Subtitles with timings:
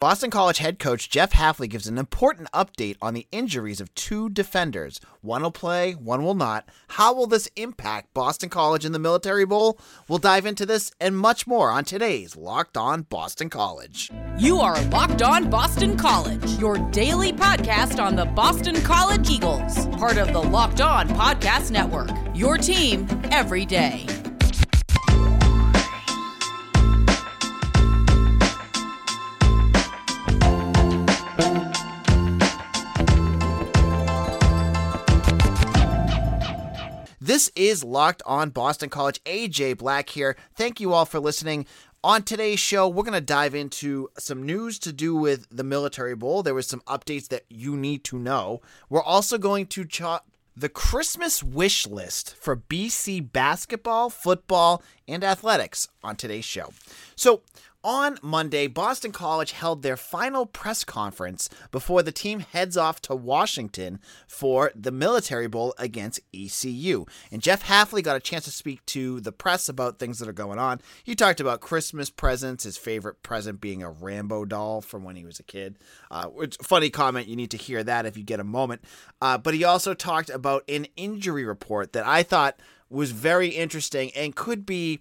[0.00, 4.28] Boston College head coach Jeff Hafley gives an important update on the injuries of two
[4.28, 5.00] defenders.
[5.22, 6.68] One will play, one will not.
[6.90, 9.76] How will this impact Boston College in the Military Bowl?
[10.06, 14.12] We'll dive into this and much more on today's Locked On Boston College.
[14.38, 20.16] You are Locked On Boston College, your daily podcast on the Boston College Eagles, part
[20.16, 22.10] of the Locked On Podcast Network.
[22.36, 24.06] Your team every day.
[37.38, 39.22] This is Locked On Boston College.
[39.22, 40.34] AJ Black here.
[40.56, 41.66] Thank you all for listening.
[42.02, 46.16] On today's show, we're going to dive into some news to do with the Military
[46.16, 46.42] Bowl.
[46.42, 48.60] There was some updates that you need to know.
[48.90, 50.24] We're also going to chat
[50.56, 56.72] the Christmas wish list for BC basketball, football, and athletics on today's show.
[57.14, 57.42] So,
[57.84, 63.14] on Monday, Boston College held their final press conference before the team heads off to
[63.14, 67.06] Washington for the Military Bowl against ECU.
[67.30, 70.32] And Jeff Hafley got a chance to speak to the press about things that are
[70.32, 70.80] going on.
[71.04, 75.24] He talked about Christmas presents, his favorite present being a Rambo doll from when he
[75.24, 75.78] was a kid.
[76.10, 77.28] Uh, it's funny comment.
[77.28, 78.82] You need to hear that if you get a moment.
[79.22, 84.10] Uh, but he also talked about an injury report that I thought was very interesting
[84.16, 85.00] and could be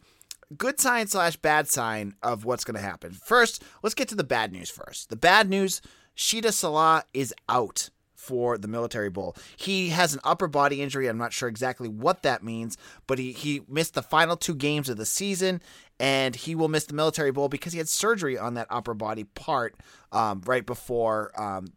[0.56, 3.12] good sign slash bad sign of what's going to happen.
[3.12, 5.10] First, let's get to the bad news first.
[5.10, 5.82] The bad news
[6.16, 9.36] Shitta Sillah is out for the military bowl.
[9.56, 11.08] He has an upper body injury.
[11.08, 14.90] I'm not sure exactly what that means, but he, he missed the final two games
[14.90, 15.62] of the season
[16.00, 19.24] and he will miss the military bowl because he had surgery on that upper body
[19.24, 19.76] part
[20.12, 21.68] um, right before um,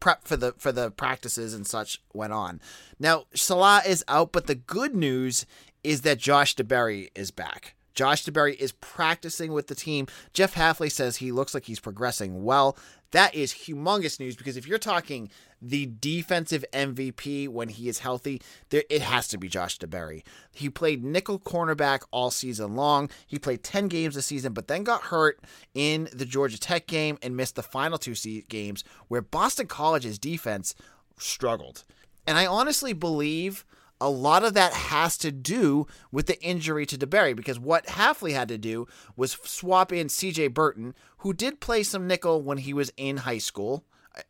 [0.00, 2.60] prep for the for the practices and such went on.
[2.98, 5.46] Now Sillah is out, but the good news
[5.82, 7.73] is that Josh DeBerry is back.
[7.94, 10.06] Josh DeBerry is practicing with the team.
[10.32, 12.76] Jeff Hafley says he looks like he's progressing well.
[13.12, 15.30] That is humongous news because if you're talking
[15.62, 20.24] the defensive MVP when he is healthy, there it has to be Josh DeBerry.
[20.52, 23.08] He played nickel cornerback all season long.
[23.26, 25.38] He played 10 games this season, but then got hurt
[25.74, 28.14] in the Georgia Tech game and missed the final two
[28.48, 30.74] games where Boston College's defense
[31.16, 31.84] struggled.
[32.26, 33.64] And I honestly believe
[34.04, 38.32] a lot of that has to do with the injury to DeBerry because what Hafley
[38.32, 42.74] had to do was swap in CJ Burton, who did play some nickel when he
[42.74, 43.82] was in high school,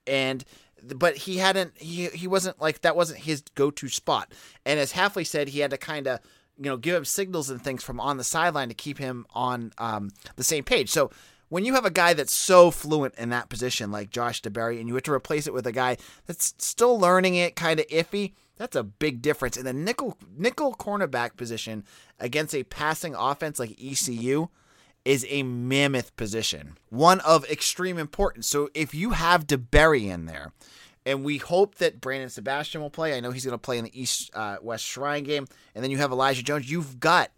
[0.07, 0.45] and
[0.95, 4.33] but he hadn't he he wasn't like that wasn't his go-to spot.
[4.65, 6.21] And as Hafley said, he had to kind of
[6.57, 9.73] you know give him signals and things from on the sideline to keep him on
[9.79, 10.89] um, the same page.
[10.91, 11.11] So
[11.49, 14.87] when you have a guy that's so fluent in that position like Josh DeBerry and
[14.87, 15.97] you have to replace it with a guy
[16.27, 19.57] that's still learning it kind of iffy, that's a big difference.
[19.57, 21.85] In the nickel nickel cornerback position
[22.21, 24.49] against a passing offense like ECU
[25.05, 28.49] is a mammoth position, one of extreme importance.
[28.49, 30.53] So if you have DeBerry in there,
[31.07, 33.15] and we hope that Brandon Sebastian will play.
[33.15, 35.91] I know he's going to play in the East uh, West Shrine game, and then
[35.91, 36.71] you have Elijah Jones.
[36.71, 37.31] You've got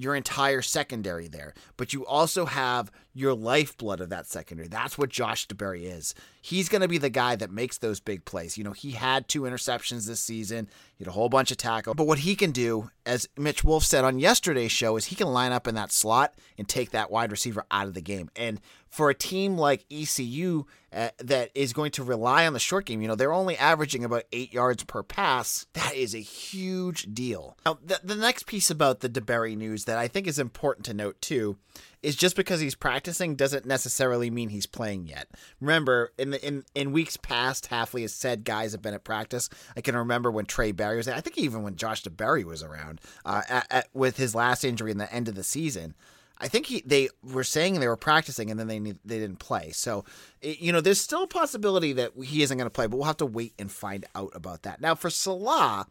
[0.00, 4.66] your entire secondary there, but you also have your lifeblood of that secondary.
[4.66, 6.14] That's what Josh DeBerry is.
[6.40, 8.56] He's going to be the guy that makes those big plays.
[8.56, 11.92] You know, he had two interceptions this season, he had a whole bunch of tackle.
[11.92, 15.28] But what he can do, as Mitch Wolf said on yesterday's show, is he can
[15.28, 18.30] line up in that slot and take that wide receiver out of the game.
[18.34, 18.58] And
[18.90, 23.00] for a team like ECU uh, that is going to rely on the short game,
[23.00, 25.66] you know, they're only averaging about eight yards per pass.
[25.74, 27.56] That is a huge deal.
[27.64, 30.94] Now, the, the next piece about the DeBerry news that I think is important to
[30.94, 31.56] note too
[32.02, 35.28] is just because he's practicing doesn't necessarily mean he's playing yet.
[35.60, 39.48] Remember, in the in in weeks past, Hafley has said guys have been at practice.
[39.76, 41.06] I can remember when Trey Barry was.
[41.06, 41.14] There.
[41.14, 44.90] I think even when Josh DeBerry was around uh, at, at, with his last injury
[44.90, 45.94] in the end of the season.
[46.40, 49.70] I think he, they were saying they were practicing and then they they didn't play.
[49.72, 50.04] So,
[50.40, 53.18] you know, there's still a possibility that he isn't going to play, but we'll have
[53.18, 54.80] to wait and find out about that.
[54.80, 55.86] Now, for Sillah,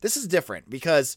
[0.00, 1.16] this is different because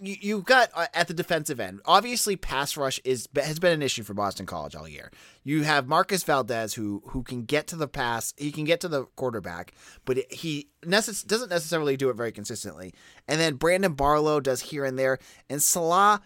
[0.00, 1.80] you, you've got uh, at the defensive end.
[1.84, 5.10] Obviously, pass rush is has been an issue for Boston College all year.
[5.42, 8.88] You have Marcus Valdez who who can get to the pass, he can get to
[8.88, 9.74] the quarterback,
[10.04, 12.94] but he necess- doesn't necessarily do it very consistently.
[13.28, 15.18] And then Brandon Barlow does here and there,
[15.48, 16.20] and Sillah,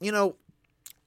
[0.00, 0.36] you know,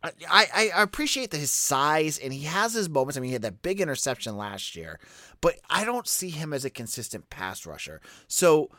[0.03, 3.17] I, I appreciate that his size and he has his moments.
[3.17, 4.99] I mean, he had that big interception last year,
[5.39, 8.01] but I don't see him as a consistent pass rusher.
[8.27, 8.69] So,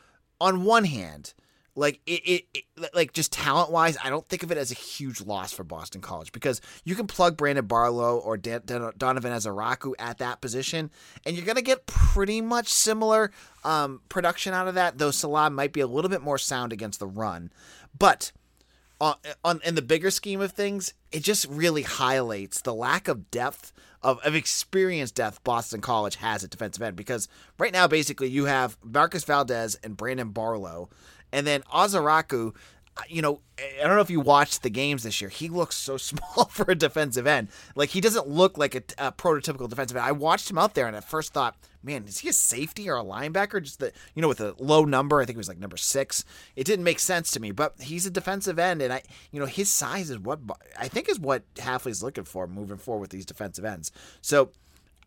[0.40, 1.32] on one hand,
[1.76, 4.74] like it, it, it, like just talent wise, I don't think of it as a
[4.74, 9.32] huge loss for Boston College because you can plug Brandon Barlow or Dan, Dan, Donovan
[9.32, 10.90] Ezeiruaku at that position,
[11.24, 13.32] and you're gonna get pretty much similar
[13.64, 14.98] um, production out of that.
[14.98, 17.50] Though Sillah might be a little bit more sound against the run,
[17.98, 18.30] but
[19.00, 23.30] on, on in the bigger scheme of things, it just really highlights the lack of
[23.30, 27.26] depth of, of experienced depth Boston College has at defensive end because
[27.58, 30.90] right now basically you have Marcus Valdez and Brandon Barlow,
[31.32, 32.54] and then Ezeiruaku
[33.08, 35.28] you know, I don't know if you watched the games this year.
[35.28, 37.48] He looks so small for a defensive end.
[37.74, 40.06] Like he doesn't look like a, a, prototypical defensive end.
[40.06, 42.96] I watched him out there and at first thought, man, is he a safety or
[42.96, 43.62] a linebacker?
[43.62, 45.20] Just the you know with a low number.
[45.20, 46.24] I think it was like number six.
[46.56, 47.50] It didn't make sense to me.
[47.50, 50.40] But he's a defensive end, and I you know his size is what
[50.78, 53.90] I think is what Hafley's looking for moving forward with these defensive ends.
[54.20, 54.50] So.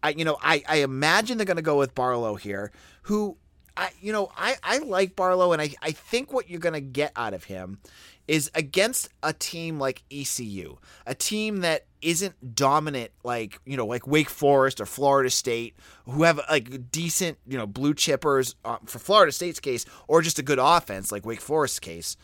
[0.03, 3.35] I, you know, I, I imagine they're going to go with Barlow here, who
[3.77, 7.11] I you know I I like Barlow and I I think what you're gonna get
[7.15, 7.79] out of him
[8.27, 14.07] is against a team like ECU, a team that isn't dominant like you know like
[14.07, 15.75] Wake Forest or Florida State,
[16.05, 20.39] who have like decent you know blue chippers uh, for Florida State's case, or just
[20.39, 22.17] a good offense like Wake Forest's case.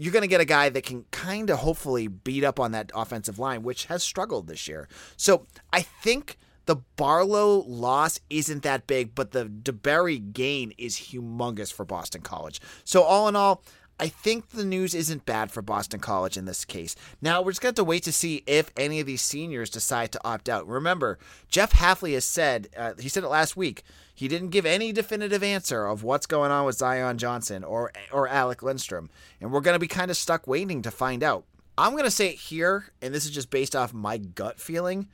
[0.00, 2.92] You're going to get a guy that can kind of hopefully beat up on that
[2.94, 4.86] offensive line, which has struggled this year.
[5.16, 6.38] So I think
[6.68, 12.60] the Barlow loss isn't that big, but the DeBerry gain is humongous for Boston College.
[12.84, 13.62] So all in all,
[13.98, 16.94] I think the news isn't bad for Boston College in this case.
[17.22, 20.20] Now we're just going to, wait to see if any of these seniors decide to
[20.26, 20.68] opt out.
[20.68, 21.18] Remember,
[21.48, 23.82] Jeff Hafley has said, uh, he said it last week,
[24.14, 28.28] he didn't give any definitive answer of what's going on with Zion Johnson or or
[28.28, 29.08] Alec Lindstrom,
[29.40, 31.44] and we're going to be kind of stuck waiting to find out.
[31.78, 35.08] I'm going to say it here, and this is just based off my gut feeling.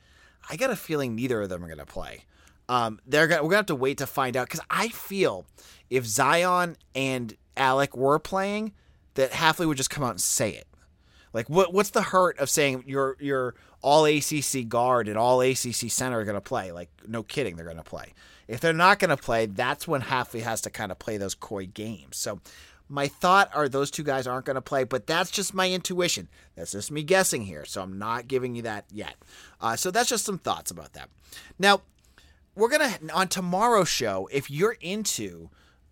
[0.49, 2.25] I got a feeling neither of them are going to play.
[2.67, 5.45] Um, they're gonna, we're gonna have to wait to find out because I feel
[5.89, 8.73] if Zion and Alec were playing,
[9.13, 10.67] that Hafley would just come out and say it.
[11.31, 15.91] Like, what what's the hurt of saying your your all ACC guard and all ACC
[15.91, 16.71] center are gonna play?
[16.71, 18.13] Like, no kidding, they're gonna play.
[18.47, 21.67] If they're not gonna play, that's when Hafley has to kind of play those coy
[21.67, 22.17] games.
[22.17, 22.39] So
[22.87, 26.27] my thought are those two guys aren't going to play, but that's just my intuition.
[26.55, 29.15] That's just me guessing here, so I'm not giving you that yet.
[29.59, 31.09] Uh, so that's just some thoughts about that.
[31.57, 31.81] Now,
[32.55, 34.29] we're gonna on tomorrow's show.
[34.31, 35.49] If you're into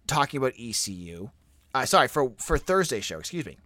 [0.07, 1.29] talking about ECU,
[1.73, 3.57] uh, sorry for for Thursday show, excuse me.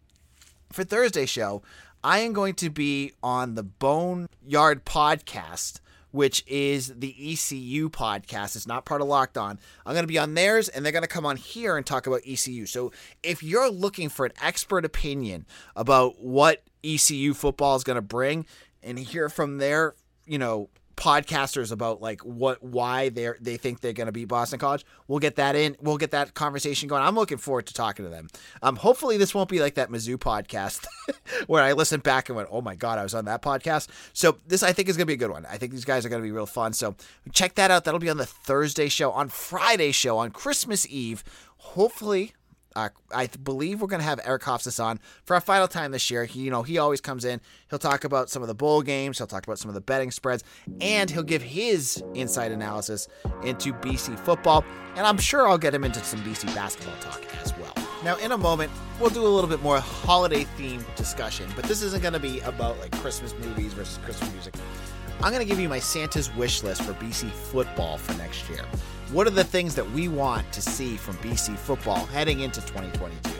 [0.71, 1.61] For Thursday show,
[2.03, 5.79] I am going to be on the Bone Yard podcast
[6.17, 8.55] which is the ECU podcast.
[8.55, 9.59] It's not part of Locked On.
[9.85, 12.07] I'm going to be on theirs, and they're going to come on here and talk
[12.07, 12.65] about ECU.
[12.65, 12.91] So
[13.21, 18.47] if you're looking for an expert opinion about what ECU football is going to bring
[18.81, 19.93] and hear from their,
[20.25, 24.59] you know, podcasters about like what why they they think they're going to beat Boston
[24.59, 24.85] College.
[25.07, 25.77] We'll get that in.
[25.79, 27.03] We'll get that conversation going.
[27.03, 28.27] I'm looking forward to talking to them.
[28.61, 30.85] Um, hopefully this won't be like that Mizzou podcast
[31.47, 34.39] where I listened back and went, "Oh my god, I was on that podcast." So
[34.47, 35.45] this I think is going to be a good one.
[35.45, 36.73] I think these guys are going to be real fun.
[36.73, 36.95] So
[37.31, 37.85] check that out.
[37.85, 41.23] That'll be on the Thursday show, on Friday show, on Christmas Eve.
[41.57, 42.33] Hopefully
[42.77, 46.11] uh, I believe we're going to have Eric Hofstas on for our final time this
[46.11, 46.25] year.
[46.25, 47.41] He, you know, he always comes in.
[47.71, 49.17] He'll talk about some of the bowl games.
[49.17, 50.43] He'll talk about some of the betting spreads,
[50.79, 53.07] and he'll give his inside analysis
[53.43, 54.63] into BC football.
[54.95, 57.73] And I'm sure I'll get him into some BC basketball talk as well.
[58.03, 61.81] Now, in a moment, we'll do a little bit more holiday themed discussion, but this
[61.81, 64.53] isn't going to be about like Christmas movies versus Christmas music.
[65.23, 68.63] I'm going to give you my Santa's wish list for BC football for next year.
[69.11, 73.31] What are the things that we want to see from BC football heading into 2022?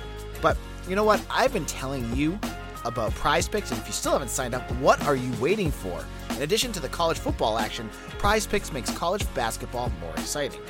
[0.41, 0.57] But
[0.89, 1.23] you know what?
[1.29, 2.39] I've been telling you
[2.83, 6.03] about prize picks, and if you still haven't signed up, what are you waiting for?
[6.31, 10.61] In addition to the college football action, prize picks makes college basketball more exciting.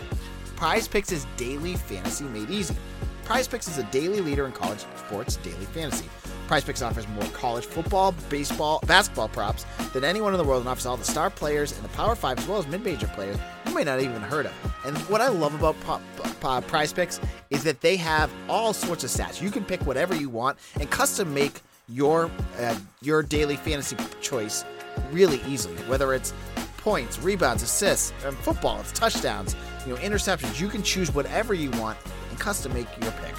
[0.57, 2.75] Prize picks is daily fantasy made easy.
[3.23, 6.09] Prize picks is a daily leader in college sports daily fantasy.
[6.47, 10.69] Prize Picks offers more college football, baseball, basketball props than anyone in the world and
[10.69, 13.75] offers all the star players in the Power 5 as well as mid-major players you
[13.75, 14.53] may not even heard of.
[14.85, 19.41] And what I love about Prize Picks is that they have all sorts of stats.
[19.41, 24.63] You can pick whatever you want and custom make your uh, your daily fantasy choice
[25.11, 25.75] really easily.
[25.83, 26.33] Whether it's
[26.77, 30.59] points, rebounds, assists, and football, it's touchdowns, you know, interceptions.
[30.59, 31.97] You can choose whatever you want
[32.29, 33.35] and custom make your pick.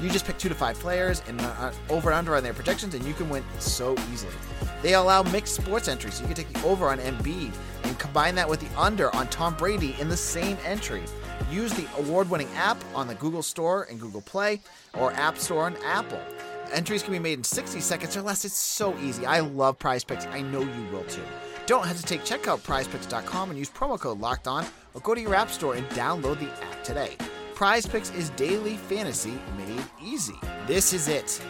[0.00, 2.94] You just pick two to five players and uh, over and under on their predictions,
[2.94, 4.32] and you can win so easily.
[4.82, 7.52] They allow mixed sports entries, so you can take the over on Embiid
[7.84, 11.02] and combine that with the under on Tom Brady in the same entry.
[11.50, 14.60] Use the award winning app on the Google Store and Google Play
[14.94, 16.20] or App Store on Apple.
[16.72, 18.44] Entries can be made in 60 seconds or less.
[18.44, 19.24] It's so easy.
[19.24, 20.26] I love prize picks.
[20.26, 21.22] I know you will too.
[21.66, 22.24] Don't hesitate.
[22.24, 25.74] Check out prizepicks.com and use promo code locked on or go to your app store
[25.74, 27.16] and download the app today.
[27.56, 30.38] Prize Picks is daily fantasy made easy.
[30.66, 31.42] This is it.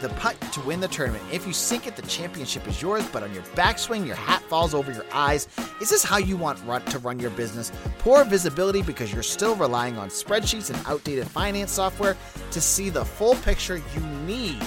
[0.00, 1.22] The putt to win the tournament.
[1.30, 4.74] If you sink it, the championship is yours, but on your backswing, your hat falls
[4.74, 5.46] over your eyes.
[5.80, 7.70] Is this how you want run, to run your business?
[7.98, 12.16] Poor visibility because you're still relying on spreadsheets and outdated finance software
[12.50, 14.60] to see the full picture you need.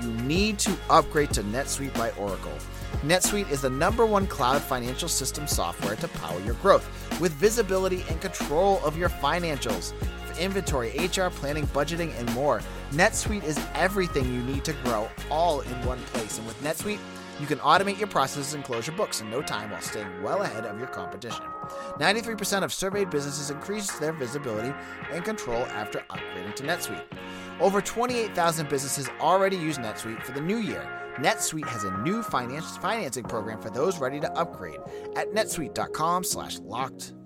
[0.00, 2.56] You need to upgrade to NetSuite by Oracle.
[3.02, 6.88] NetSuite is the number one cloud financial system software to power your growth
[7.20, 9.92] with visibility and control of your financials.
[10.38, 12.60] Inventory, HR, planning, budgeting, and more,
[12.92, 16.38] NetSuite is everything you need to grow all in one place.
[16.38, 17.00] And with NetSuite,
[17.40, 20.42] you can automate your processes and close your books in no time while staying well
[20.42, 21.44] ahead of your competition.
[21.98, 24.72] 93% of surveyed businesses increased their visibility
[25.12, 27.04] and control after upgrading to NetSuite.
[27.60, 30.88] Over 28,000 businesses already use NetSuite for the new year.
[31.16, 34.80] NetSuite has a new finance financing program for those ready to upgrade
[35.16, 37.17] at netsuite.com/locked.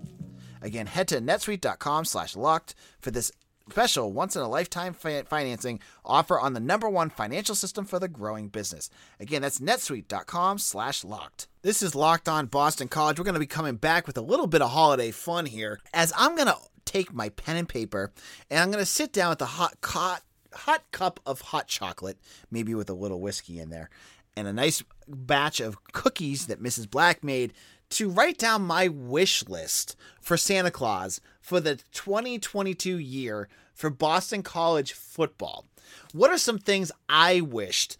[0.63, 3.31] Again, head to netsuite.com slash locked for this
[3.69, 7.99] special once in a lifetime fi- financing offer on the number one financial system for
[7.99, 8.89] the growing business.
[9.19, 11.47] Again, that's netsuite.com slash locked.
[11.61, 13.19] This is Locked On Boston College.
[13.19, 16.11] We're going to be coming back with a little bit of holiday fun here as
[16.17, 18.11] I'm going to take my pen and paper
[18.49, 22.17] and I'm going to sit down with a hot, hot, hot cup of hot chocolate,
[22.51, 23.89] maybe with a little whiskey in there,
[24.35, 26.89] and a nice batch of cookies that Mrs.
[26.89, 27.53] Black made
[27.93, 34.41] to write down my wish list for Santa Claus for the 2022 year for Boston
[34.41, 35.65] College football.
[36.11, 37.97] What are some things I wished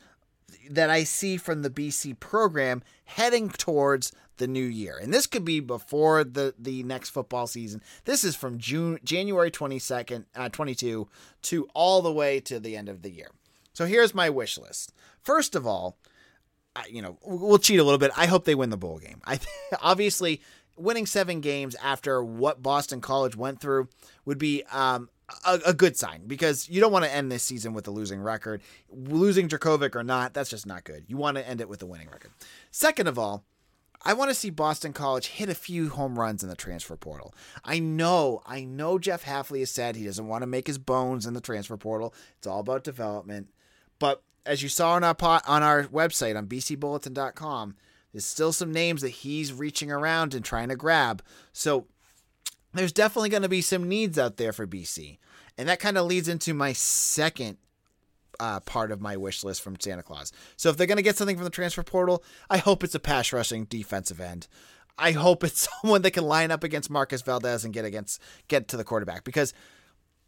[0.69, 4.97] that I see from the BC program heading towards the new year?
[4.99, 7.81] And this could be before the the next football season.
[8.05, 11.07] This is from June January 22nd uh, 22
[11.43, 13.29] to all the way to the end of the year.
[13.73, 14.93] So here's my wish list.
[15.21, 15.97] First of all,
[16.75, 18.11] I, you know, we'll cheat a little bit.
[18.17, 19.21] I hope they win the bowl game.
[19.25, 19.39] I
[19.81, 20.41] obviously
[20.77, 23.89] winning seven games after what Boston College went through
[24.25, 25.09] would be um,
[25.45, 28.19] a, a, good sign because you don't want to end this season with a losing
[28.19, 28.61] record.
[28.89, 31.05] Losing Jurkovec or not, that's just not good.
[31.07, 32.31] You want to end it with a winning record.
[32.71, 33.43] Second of all,
[34.05, 37.33] I want to see Boston College hit a few home runs in the transfer portal.
[37.63, 41.25] I know, I know Jeff Hafley has said he doesn't want to make his bones
[41.25, 42.13] in the transfer portal.
[42.37, 43.49] It's all about development.
[43.99, 47.75] But as you saw on our pot, on our website on bcbulletin.com,
[48.11, 51.23] there's still some names that he's reaching around and trying to grab.
[51.51, 51.87] So
[52.73, 55.17] there's definitely going to be some needs out there for BC.
[55.57, 57.57] And that kind of leads into my second
[58.39, 60.31] uh, part of my wish list from Santa Claus.
[60.57, 62.99] So if they're going to get something from the transfer portal, I hope it's a
[62.99, 64.47] pass rushing defensive end.
[64.97, 68.67] I hope it's someone that can line up against Marcus Valdez and get against get
[68.69, 69.53] to the quarterback because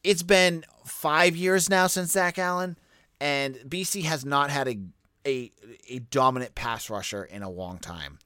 [0.03, 2.77] it's been five years now since Zach Allen
[3.19, 4.79] and BC has not had a
[5.25, 5.51] a
[5.89, 8.19] a dominant pass rusher in a long time.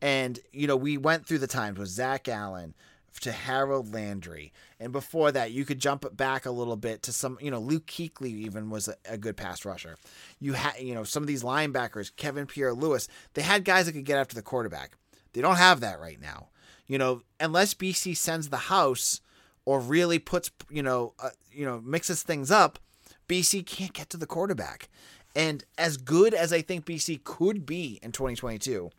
[0.00, 2.74] And you know, we went through the times with Zach Allen
[3.20, 7.38] to Harold Landry, and before that, you could jump back a little bit to some.
[7.40, 9.96] You know, Luke Kuechly even was a, a good pass rusher.
[10.40, 13.92] You had you know some of these linebackers, Kevin Pierre Louis, they had guys that
[13.92, 14.96] could get after the quarterback.
[15.32, 16.48] They don't have that right now.
[16.86, 19.20] You know, unless BC sends the house
[19.64, 22.78] or really puts you know uh, you know mixes things up
[23.28, 24.88] BC can't get to the quarterback.
[25.34, 28.90] And as good as I think BC could be in 2022,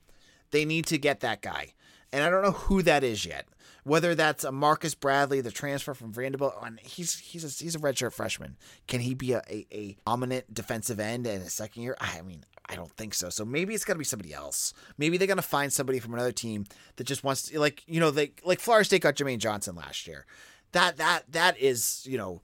[0.52, 1.74] they need to get that guy.
[2.12, 3.48] And I don't know who that is yet.
[3.84, 7.80] Whether that's a Marcus Bradley, the transfer from Vanderbilt, and he's he's a, he's a
[7.80, 8.58] redshirt freshman.
[8.88, 11.96] Can he be a, a, a dominant defensive end in his second year?
[12.00, 13.30] I mean, I don't think so.
[13.30, 14.74] So maybe it's got to be somebody else.
[14.98, 16.66] Maybe they're gonna find somebody from another team
[16.96, 20.08] that just wants to, like you know, they like Florida State got Jermaine Johnson last
[20.08, 20.26] year.
[20.72, 22.42] That that that is you know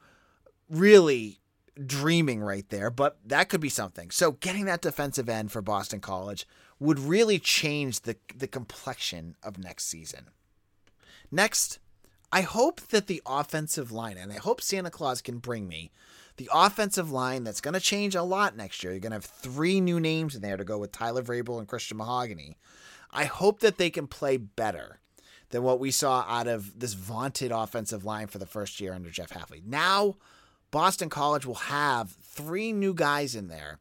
[0.69, 1.40] really
[1.85, 4.11] dreaming right there, but that could be something.
[4.11, 6.47] So getting that defensive end for Boston College
[6.79, 10.29] would really change the the complexion of next season.
[11.31, 11.79] Next,
[12.31, 15.91] I hope that the offensive line, and I hope Santa Claus can bring me
[16.37, 18.93] the offensive line that's going to change a lot next year.
[18.93, 21.67] You're going to have three new names in there to go with Tyler Vrabel and
[21.67, 22.57] Christian Mahogany.
[23.11, 24.99] I hope that they can play better
[25.49, 29.09] than what we saw out of this vaunted offensive line for the first year under
[29.09, 29.63] Jeff Hafley.
[29.65, 30.15] Now,
[30.71, 33.79] Boston College will have three new guys in there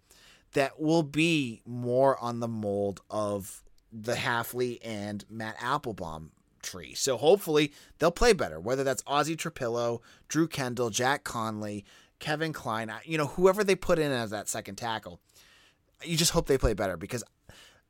[0.52, 6.32] that will be more on the mold of the Hafley and Matt Applebaum
[6.62, 6.94] tree.
[6.94, 11.84] So hopefully they'll play better, whether that's Ozzy Trapilo, Drew Kendall, Jack Conley,
[12.18, 15.20] Kevin Cline, uh, you know, whoever they put in as that second tackle.
[16.02, 17.24] You just hope they play better because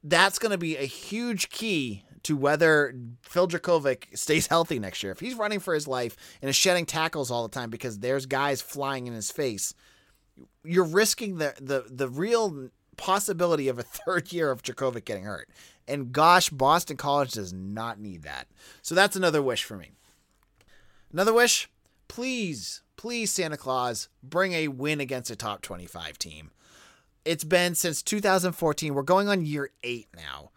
[0.02, 5.12] that's going to be a huge key to whether Phil Jurkovec stays healthy next year.
[5.12, 8.26] If he's running for his life and is shedding tackles all the time because there's
[8.26, 9.74] guys flying in his face,
[10.64, 15.48] you're risking the the the real possibility of a third year of Jurkovec getting hurt.
[15.88, 18.46] And gosh, Boston College does not need that.
[18.82, 19.90] So that's another wish for me.
[21.12, 21.68] Another wish,
[22.06, 26.52] please, please Santa Claus, bring a win against a top 25 team.
[27.24, 28.94] It's been since 2014.
[28.94, 30.50] We're going on year 8 now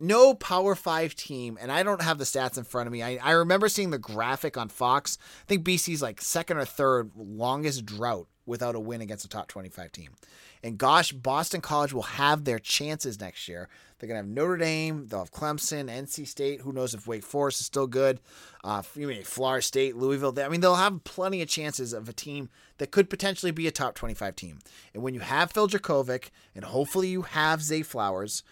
[0.00, 3.02] no Power Five team, and I don't have the stats in front of me.
[3.02, 5.18] I, I remember seeing the graphic on Fox.
[5.42, 9.46] I think BC's like second or third longest drought without a win against a top
[9.46, 10.14] 25 team.
[10.62, 13.68] And gosh, Boston College will have their chances next year.
[13.98, 15.06] They're going to have Notre Dame.
[15.06, 16.62] They'll have Clemson, NC State.
[16.62, 18.20] Who knows if Wake Forest is still good?
[18.64, 20.34] Uh, you mean Florida State, Louisville.
[20.40, 23.70] I mean, they'll have plenty of chances of a team that could potentially be a
[23.70, 24.58] top 25 team.
[24.94, 28.42] And when you have Phil Jurkovec, and hopefully you have Zay Flowers,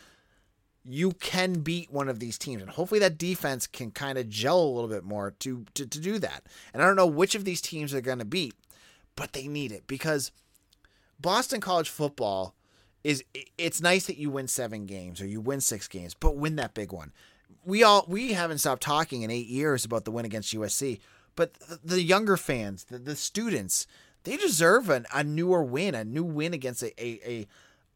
[0.89, 2.63] you can beat one of these teams.
[2.63, 6.01] And hopefully that defense can kind of gel a little bit more to, to, to
[6.01, 6.45] do that.
[6.73, 8.55] And I don't know which of these teams they're going to beat,
[9.17, 10.31] but they need it because
[11.21, 12.55] Boston College football
[13.03, 13.23] is
[13.57, 16.75] it's nice that you win seven games or you win six games, but win that
[16.75, 17.13] big one.
[17.65, 21.01] We all we haven't stopped talking in eight years about the win against USC,
[21.37, 21.53] but
[21.85, 23.87] the younger fans, the, the students,
[24.25, 27.47] they deserve an, a newer win, a new win against a a,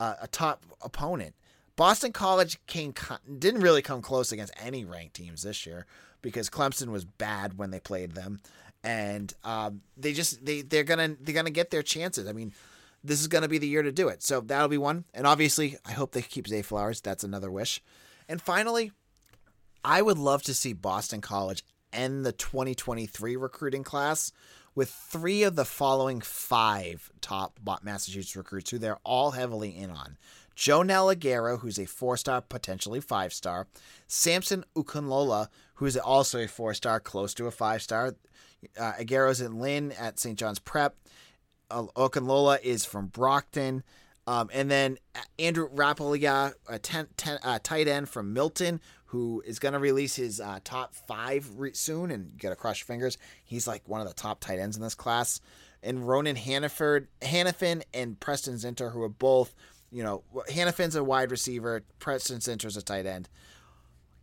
[0.00, 1.34] a, a top opponent.
[1.80, 2.92] Boston College came
[3.38, 5.86] didn't really come close against any ranked teams this year
[6.20, 8.42] because Clemson was bad when they played them,
[8.84, 12.28] and um, they just they they're gonna they're gonna get their chances.
[12.28, 12.52] I mean,
[13.02, 14.22] this is gonna be the year to do it.
[14.22, 17.00] So that'll be one, and obviously I hope they keep Zay Flowers.
[17.00, 17.82] That's another wish.
[18.28, 18.92] And finally,
[19.82, 24.32] I would love to see Boston College end the 2023 recruiting class
[24.74, 30.18] with three of the following five top Massachusetts recruits who they're all heavily in on.
[30.60, 33.66] Joenel Aguero, who's a four star, potentially five star.
[34.06, 38.14] Samson Okunlola, who is also a four star, close to a five star.
[38.78, 40.38] Uh, Aguero's in Lynn at St.
[40.38, 40.96] John's Prep.
[41.70, 41.86] Uh,
[42.62, 43.82] is from Brockton.
[44.26, 44.98] Um, and then
[45.38, 50.16] Andrew Rappleyea, a ten, ten, uh, tight end from Milton, who is going to release
[50.16, 52.10] his uh, top five re- soon.
[52.10, 53.16] And you got to cross your fingers.
[53.46, 55.40] He's like one of the top tight ends in this class.
[55.82, 59.54] And Ronan Hannaford, Hanafin and Preston Zinter, who are both,
[59.90, 63.28] you know, Hanafin's a wide receiver, Preston Zinter's a tight end.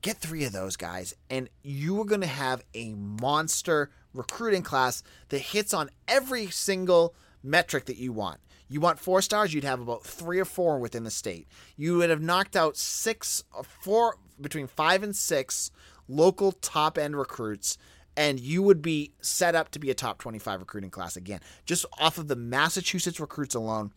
[0.02, 5.04] Get three of those guys, and you are going to have a monster recruiting class
[5.30, 8.40] that hits on every single metric that you want.
[8.70, 11.48] You want four stars, you'd have about three or four within the state.
[11.78, 15.72] You would have knocked out six, uh, four, between five and six
[16.08, 17.78] local top end recruits,
[18.16, 21.40] and you would be set up to be a top 25 recruiting class again.
[21.66, 23.92] Just off of the Massachusetts recruits alone,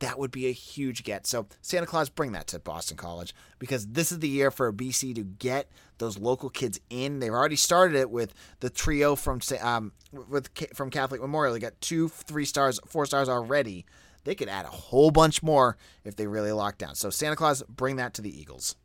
[0.00, 1.26] that would be a huge get.
[1.26, 5.14] So Santa Claus, bring that to Boston College because this is the year for BC
[5.14, 7.18] to get those local kids in.
[7.18, 11.54] They've already started it with the trio from um, with from Catholic Memorial.
[11.54, 13.86] They got two, three stars, four stars already.
[14.24, 16.94] They could add a whole bunch more if they really lock down.
[16.94, 18.76] So Santa Claus, bring that to the Eagles.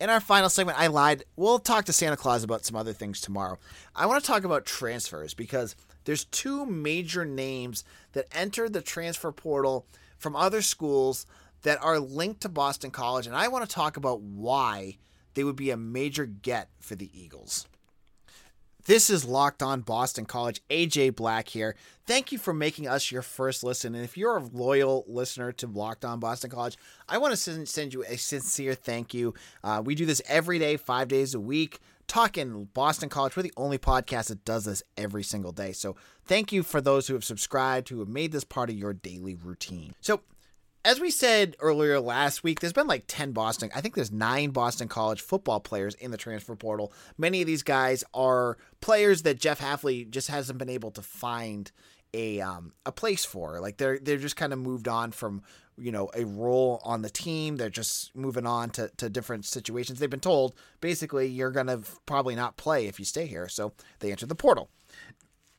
[0.00, 1.24] In our final segment, I lied.
[1.36, 3.58] We'll talk to Santa Claus about some other things tomorrow.
[3.94, 9.30] I want to talk about transfers because there's two major names that entered the transfer
[9.30, 9.86] portal
[10.22, 11.26] from other schools
[11.62, 14.98] that are linked to Boston College, and I want to talk about why
[15.34, 17.66] they would be a major get for the Eagles.
[18.84, 20.60] This is Locked On Boston College.
[20.68, 21.76] AJ Black here.
[22.04, 23.94] Thank you for making us your first listen.
[23.94, 26.76] And if you're a loyal listener to Locked On Boston College,
[27.08, 29.34] I want to send you a sincere thank you.
[29.62, 33.36] Uh, we do this every day, five days a week, talking Boston College.
[33.36, 35.70] We're the only podcast that does this every single day.
[35.70, 38.92] So thank you for those who have subscribed, who have made this part of your
[38.92, 39.94] daily routine.
[40.00, 40.20] So
[40.84, 44.50] as we said earlier last week, there's been like 10 Boston, I think there's nine
[44.50, 46.92] Boston College football players in the transfer portal.
[47.16, 51.70] Many of these guys are players that Jeff Hafley just hasn't been able to find
[52.14, 53.60] a um, a place for.
[53.60, 55.42] Like they're they're just kind of moved on from
[55.78, 57.56] you know a role on the team.
[57.56, 59.98] They're just moving on to, to different situations.
[59.98, 64.10] They've been told basically you're gonna probably not play if you stay here, so they
[64.10, 64.68] enter the portal.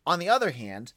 [0.06, 0.94] On the other hand,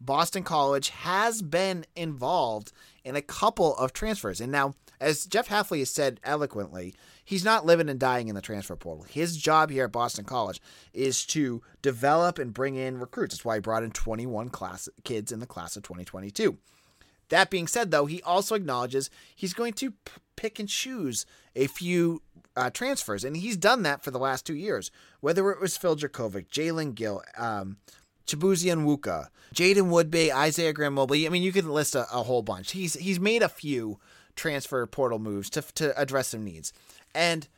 [0.00, 2.72] Boston College has been involved
[3.04, 4.40] in a couple of transfers.
[4.40, 8.40] And now, as Jeff Hafley has said eloquently, he's not living and dying in the
[8.40, 9.04] transfer portal.
[9.04, 10.60] His job here at Boston College
[10.94, 13.34] is to develop and bring in recruits.
[13.34, 16.58] That's why he brought in 21 class kids in the class of 2022.
[17.28, 21.68] That being said, though, he also acknowledges he's going to p- pick and choose a
[21.68, 22.22] few
[22.56, 24.90] uh, transfers, and he's done that for the last two years.
[25.20, 27.76] Whether it was Phil Jurkovec, Jalen Gill, um,
[28.26, 31.26] Chibuzi and Wuka, Jaiden Woodbey, Isaiah Graham Mobley.
[31.26, 32.72] I mean, you could list a, a, whole bunch.
[32.72, 33.98] He's he's made a few
[34.36, 36.72] transfer portal moves to to address some needs,
[37.14, 37.48] and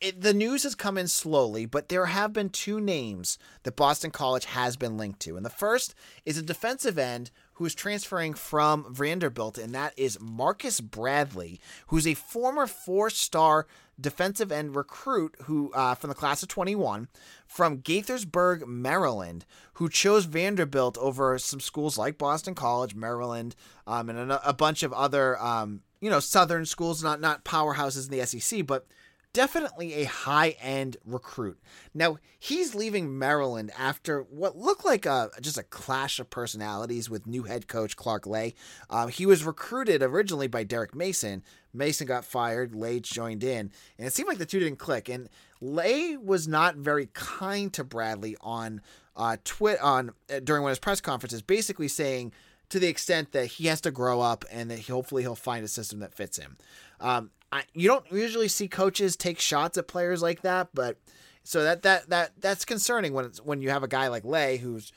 [0.00, 1.66] it, the news has come in slowly.
[1.66, 5.50] But there have been two names that Boston College has been linked to, and the
[5.50, 11.60] first is a defensive end who is transferring from Vanderbilt, and that is Marcus Bradley,
[11.88, 13.66] who's a former four-star
[14.00, 17.08] defensive end recruit who uh, from the class of 21
[17.46, 23.54] from Gaithersburg, Maryland, who chose Vanderbilt over some schools like Boston College, Maryland,
[23.86, 28.10] um, and a, a, bunch of other um, you know southern schools, not not powerhouses
[28.10, 28.86] in the SEC, but
[29.34, 31.58] definitely a high end recruit.
[31.92, 37.26] Now, he's leaving Maryland after what looked like a just a clash of personalities with
[37.26, 38.54] new head coach Clark Lea.
[38.88, 41.42] Uh, he was recruited originally by Derek Mason.
[41.74, 45.08] Mason got fired, Lea joined in, and it seemed like the two didn't click.
[45.10, 45.28] And
[45.60, 48.80] Lea was not very kind to Bradley on
[49.16, 49.36] uh,
[49.82, 52.32] on uh, during one of his press conferences, basically saying
[52.70, 55.64] to the extent that he has to grow up and that he, hopefully he'll find
[55.64, 56.56] a system that fits him.
[57.00, 60.98] Um, I, you don't usually see coaches take shots at players like that, but
[61.44, 64.56] so that that that that's concerning when it's when you have a guy like Lea
[64.56, 64.92] who's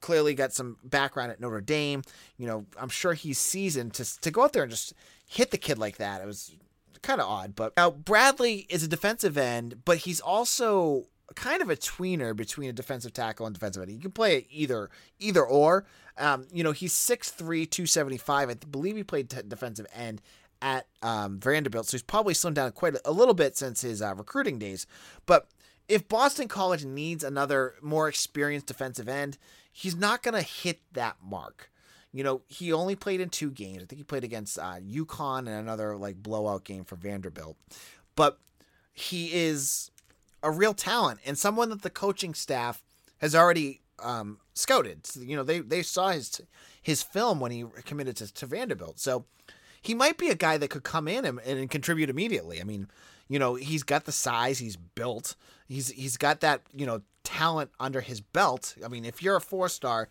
[0.00, 2.02] clearly got some background at Notre Dame.
[2.38, 4.94] You know, I'm sure he's seasoned to to go out there and just
[5.28, 6.22] hit the kid like that.
[6.22, 6.56] It was
[7.02, 11.68] kind of odd, but now Bradley is a defensive end, but he's also kind of
[11.68, 13.92] a tweener between a defensive tackle and defensive end.
[13.92, 15.84] He can play either either or.
[16.16, 17.36] Um, you know, he's 6'3",
[17.70, 18.50] 275.
[18.50, 20.20] I believe he played t- defensive end
[20.60, 24.14] at um, Vanderbilt, so he's probably slimmed down quite a, little bit since his uh,
[24.14, 24.86] recruiting days.
[25.26, 25.48] But
[25.88, 29.38] if Boston College needs another more experienced defensive end,
[29.72, 31.70] he's not going to hit that mark.
[32.12, 33.82] You know, he only played in two games.
[33.82, 37.56] I think he played against uh, UConn and another like blowout game for Vanderbilt.
[38.16, 38.38] But
[38.92, 39.90] he is
[40.42, 42.82] a real talent and someone that the coaching staff
[43.18, 45.06] has already um, scouted.
[45.16, 46.40] You know, they they saw his
[46.80, 48.98] his film when he committed to, to Vanderbilt.
[48.98, 49.26] So
[49.88, 52.60] he might be a guy that could come in and, and contribute immediately.
[52.60, 52.88] I mean,
[53.26, 55.34] you know, he's got the size, he's built,
[55.66, 58.74] he's he's got that you know talent under his belt.
[58.84, 60.08] I mean, if you're a four star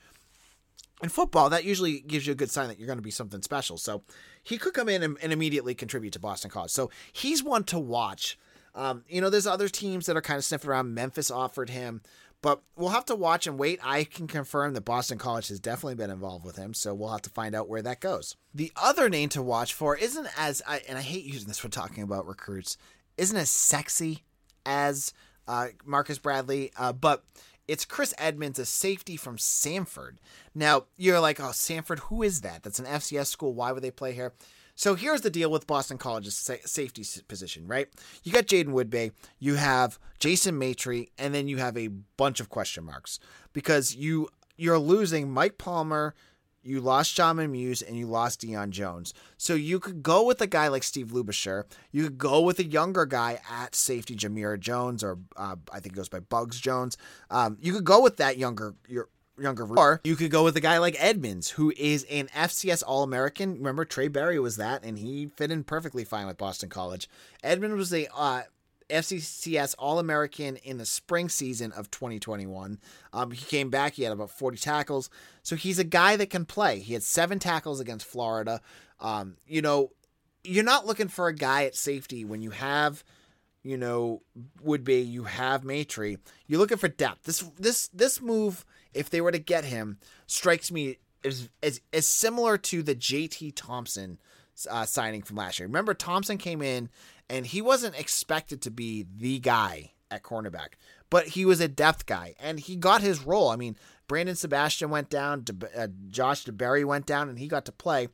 [1.03, 3.43] in football, that usually gives you a good sign that you're going to be something
[3.43, 3.77] special.
[3.77, 4.01] So
[4.41, 6.71] he could come in and, and immediately contribute to Boston College.
[6.71, 8.39] So he's one to watch.
[8.73, 10.95] Um, you know, there's other teams that are kind of sniffing around.
[10.95, 12.01] Memphis offered him.
[12.41, 13.79] But we'll have to watch and wait.
[13.83, 17.23] I can confirm that Boston College has definitely been involved with him, so we'll have
[17.23, 18.35] to find out where that goes.
[18.53, 21.69] The other name to watch for isn't as, I, and I hate using this for
[21.69, 22.77] talking about recruits,
[23.17, 24.23] isn't as sexy
[24.65, 25.13] as
[25.47, 27.23] uh, Marcus Bradley, uh, but
[27.67, 30.17] it's Chris Edmonds, a safety from Samford.
[30.53, 32.63] Now, you're like, oh, Samford, who is that?
[32.63, 33.53] That's an FCS school.
[33.53, 34.33] Why would they play here?
[34.77, 37.87] So here's the deal with Boston College's safety position, right?
[38.23, 42.49] You got Jaiden Woodbey, you have Jason Maitre, and then you have a bunch of
[42.49, 43.19] question marks
[43.53, 46.13] because you you're losing Mike Palmer,
[46.61, 49.15] you lost John Muse, and you lost Deion Jones.
[49.37, 51.63] So you could go with a guy like Steve Lubisher.
[51.91, 55.93] You could go with a younger guy at safety, Jamir Jones, or uh, I think
[55.93, 56.97] it goes by Bugs Jones.
[57.31, 59.09] Um, you could go with that younger your
[59.39, 63.03] younger or you could go with a guy like Edmonds, who is an FCS All
[63.03, 63.55] American.
[63.55, 67.09] Remember, Trey Berry was that, and he fit in perfectly fine with Boston College.
[67.43, 68.43] Edmonds was a uh,
[68.89, 72.79] FCS All American in the spring season of 2021.
[73.13, 75.09] Um, he came back, he had about 40 tackles.
[75.43, 76.79] So he's a guy that can play.
[76.79, 78.61] He had seven tackles against Florida.
[78.99, 79.91] Um, you know,
[80.43, 83.03] you're not looking for a guy at safety when you have
[83.67, 84.21] you know,
[84.63, 86.17] would be you have Maitre.
[86.47, 87.23] You're looking for depth.
[87.23, 92.07] This this this move if they were to get him, strikes me as as, as
[92.07, 94.19] similar to the JT Thompson
[94.69, 95.67] uh, signing from last year.
[95.67, 96.89] Remember, Thompson came in
[97.29, 100.75] and he wasn't expected to be the guy at cornerback,
[101.09, 103.49] but he was a depth guy and he got his role.
[103.49, 103.75] I mean,
[104.07, 108.07] Brandon Sebastian went down, De- uh, Josh DeBerry went down, and he got to play.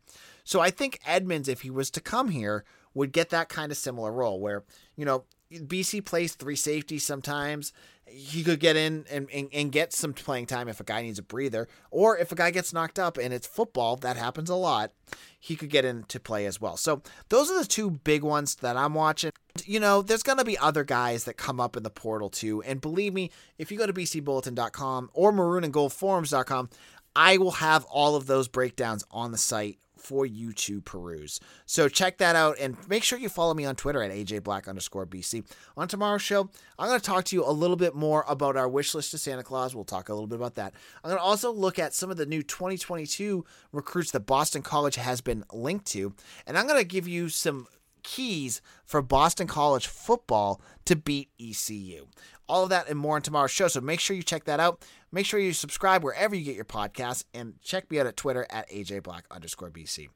[0.43, 3.77] So I think Edmonds, if he was to come here, would get that kind of
[3.77, 4.63] similar role where,
[4.95, 5.25] you know,
[5.59, 7.73] BC plays three safeties sometimes.
[8.05, 11.19] He could get in and, and, and, get some playing time if a guy needs
[11.19, 11.67] a breather.
[11.89, 14.91] Or if a guy gets knocked up and it's football, that happens a lot,
[15.39, 16.75] he could get into play as well.
[16.75, 19.31] So those are the two big ones that I'm watching.
[19.65, 22.61] You know, there's going to be other guys that come up in the portal too.
[22.63, 26.69] And believe me, if you go to bcbulletin.com or maroonandgoldforums.com,
[27.15, 31.39] I will have all of those breakdowns on the site for you to peruse.
[31.65, 35.05] So check that out and make sure you follow me on Twitter at AJBlack underscore
[35.05, 35.45] BC.
[35.77, 38.67] On tomorrow's show, I'm going to talk to you a little bit more about our
[38.67, 39.73] wish list to Santa Claus.
[39.73, 40.73] We'll talk a little bit about that.
[41.03, 44.95] I'm going to also look at some of the new 2022 recruits that Boston College
[44.95, 46.13] has been linked to.
[46.45, 47.67] And I'm going to give you some
[48.03, 52.07] keys for Boston College football to beat ECU.
[52.47, 53.69] All of that and more on tomorrow's show.
[53.69, 54.85] So make sure you check that out.
[55.13, 58.47] Make sure you subscribe wherever you get your podcasts and check me out at Twitter
[58.49, 60.09] at AJBlack underscore BC.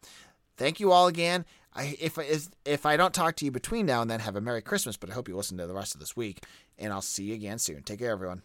[0.58, 1.46] Thank you all again.
[1.76, 2.18] I, if,
[2.66, 5.12] if I don't talk to you between now and then, have a Merry Christmas, but
[5.12, 6.44] I hope you listen to the rest of this week.
[6.80, 7.84] And I'll see you again soon.
[7.84, 8.42] Take care, everyone.